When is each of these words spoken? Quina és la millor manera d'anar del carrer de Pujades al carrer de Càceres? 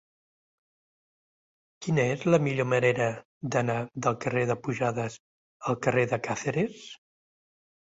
Quina 1.87 2.07
és 2.15 2.25
la 2.31 2.41
millor 2.49 2.69
manera 2.73 3.11
d'anar 3.59 3.79
del 4.09 4.21
carrer 4.27 4.49
de 4.55 4.59
Pujades 4.67 5.23
al 5.73 5.83
carrer 5.89 6.11
de 6.13 6.25
Càceres? 6.29 6.87